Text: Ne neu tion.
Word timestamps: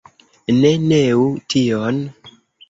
Ne 0.61 0.71
neu 0.85 1.27
tion. 1.55 2.01